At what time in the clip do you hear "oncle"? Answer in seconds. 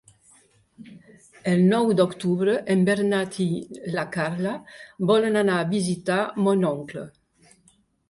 6.77-7.11